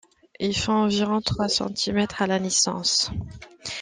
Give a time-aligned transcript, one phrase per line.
[0.39, 3.11] Ils font environ trois centimètres à la naissance.